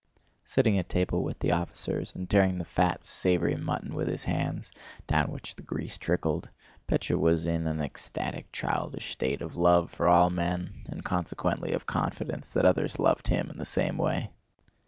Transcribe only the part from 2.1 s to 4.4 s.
and tearing the fat savory mutton with his